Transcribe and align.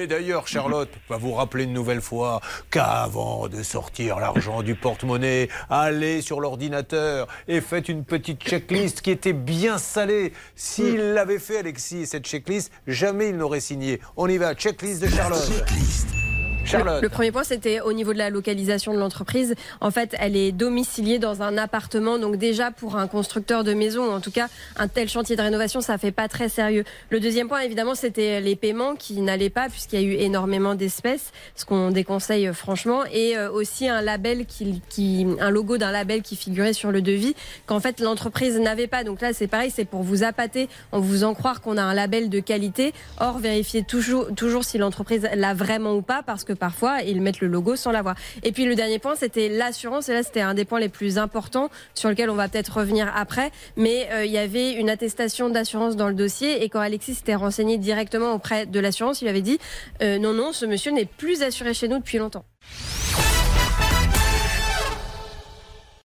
Et 0.00 0.06
d'ailleurs, 0.06 0.46
Charlotte 0.46 0.90
va 1.08 1.16
vous 1.16 1.32
rappeler 1.32 1.64
une 1.64 1.72
nouvelle 1.72 2.00
fois 2.00 2.40
qu'avant 2.70 3.48
de 3.48 3.64
sortir 3.64 4.20
l'argent 4.20 4.62
du 4.62 4.76
porte-monnaie, 4.76 5.48
allez 5.70 6.22
sur 6.22 6.40
l'ordinateur 6.40 7.26
et 7.48 7.60
faites 7.60 7.88
une 7.88 8.04
petite 8.04 8.40
checklist 8.40 9.00
qui 9.00 9.10
était 9.10 9.32
bien 9.32 9.76
salée. 9.76 10.32
S'il 10.54 11.14
l'avait 11.14 11.40
fait, 11.40 11.58
Alexis, 11.58 12.06
cette 12.06 12.26
checklist, 12.26 12.70
jamais 12.86 13.30
il 13.30 13.36
n'aurait 13.36 13.58
signé. 13.58 14.00
On 14.16 14.28
y 14.28 14.38
va, 14.38 14.54
checklist 14.54 15.02
de 15.02 15.08
Charlotte. 15.08 15.50
Le, 16.72 17.08
premier 17.08 17.32
point, 17.32 17.44
c'était 17.44 17.80
au 17.80 17.92
niveau 17.92 18.12
de 18.12 18.18
la 18.18 18.30
localisation 18.30 18.92
de 18.92 18.98
l'entreprise. 18.98 19.54
En 19.80 19.90
fait, 19.90 20.14
elle 20.18 20.36
est 20.36 20.52
domiciliée 20.52 21.18
dans 21.18 21.42
un 21.42 21.56
appartement. 21.56 22.18
Donc 22.18 22.36
déjà, 22.36 22.70
pour 22.70 22.96
un 22.96 23.06
constructeur 23.06 23.64
de 23.64 23.74
maison, 23.74 24.12
en 24.12 24.20
tout 24.20 24.30
cas, 24.30 24.48
un 24.76 24.88
tel 24.88 25.08
chantier 25.08 25.36
de 25.36 25.42
rénovation, 25.42 25.80
ça 25.80 25.98
fait 25.98 26.12
pas 26.12 26.28
très 26.28 26.48
sérieux. 26.48 26.84
Le 27.10 27.20
deuxième 27.20 27.48
point, 27.48 27.60
évidemment, 27.60 27.94
c'était 27.94 28.40
les 28.40 28.56
paiements 28.56 28.94
qui 28.94 29.20
n'allaient 29.20 29.50
pas 29.50 29.68
puisqu'il 29.68 30.00
y 30.00 30.04
a 30.04 30.06
eu 30.06 30.12
énormément 30.14 30.74
d'espèces, 30.74 31.32
ce 31.54 31.64
qu'on 31.64 31.90
déconseille 31.90 32.48
euh, 32.48 32.52
franchement, 32.52 33.04
et 33.12 33.36
euh, 33.36 33.50
aussi 33.50 33.88
un 33.88 34.00
label 34.00 34.46
qui, 34.46 34.82
qui 34.88 35.26
un 35.40 35.50
logo 35.50 35.78
d'un 35.78 35.90
label 35.90 36.22
qui 36.22 36.36
figurait 36.36 36.72
sur 36.72 36.90
le 36.90 37.02
devis 37.02 37.34
qu'en 37.66 37.80
fait 37.80 38.00
l'entreprise 38.00 38.58
n'avait 38.58 38.86
pas. 38.86 39.04
Donc 39.04 39.20
là, 39.20 39.32
c'est 39.32 39.46
pareil, 39.46 39.70
c'est 39.74 39.84
pour 39.84 40.02
vous 40.02 40.22
appâter 40.22 40.68
en 40.92 41.00
vous 41.00 41.24
en 41.24 41.34
croire 41.34 41.60
qu'on 41.60 41.76
a 41.76 41.82
un 41.82 41.94
label 41.94 42.28
de 42.28 42.40
qualité. 42.40 42.92
Or, 43.20 43.38
vérifiez 43.38 43.82
toujours, 43.82 44.34
toujours 44.34 44.64
si 44.64 44.78
l'entreprise 44.78 45.28
l'a 45.34 45.54
vraiment 45.54 45.94
ou 45.94 46.02
pas, 46.02 46.22
parce 46.22 46.44
que 46.44 46.52
parfois, 46.58 47.02
ils 47.02 47.20
mettent 47.20 47.40
le 47.40 47.48
logo 47.48 47.76
sans 47.76 47.92
l'avoir. 47.92 48.16
Et 48.42 48.52
puis 48.52 48.64
le 48.64 48.74
dernier 48.74 48.98
point, 48.98 49.14
c'était 49.14 49.48
l'assurance. 49.48 50.08
Et 50.08 50.12
là, 50.12 50.22
c'était 50.22 50.40
un 50.40 50.54
des 50.54 50.64
points 50.64 50.80
les 50.80 50.88
plus 50.88 51.18
importants 51.18 51.70
sur 51.94 52.08
lequel 52.08 52.30
on 52.30 52.34
va 52.34 52.48
peut-être 52.48 52.78
revenir 52.78 53.10
après. 53.14 53.50
Mais 53.76 54.08
euh, 54.12 54.24
il 54.24 54.32
y 54.32 54.38
avait 54.38 54.72
une 54.72 54.90
attestation 54.90 55.48
d'assurance 55.48 55.96
dans 55.96 56.08
le 56.08 56.14
dossier. 56.14 56.62
Et 56.62 56.68
quand 56.68 56.80
Alexis 56.80 57.14
s'était 57.14 57.34
renseigné 57.34 57.78
directement 57.78 58.32
auprès 58.32 58.66
de 58.66 58.80
l'assurance, 58.80 59.22
il 59.22 59.28
avait 59.28 59.42
dit 59.42 59.58
euh, 60.02 60.18
non, 60.18 60.32
non, 60.32 60.52
ce 60.52 60.66
monsieur 60.66 60.92
n'est 60.92 61.06
plus 61.06 61.42
assuré 61.42 61.74
chez 61.74 61.88
nous 61.88 61.98
depuis 61.98 62.18
longtemps. 62.18 62.44